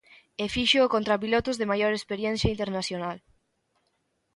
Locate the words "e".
0.43-0.45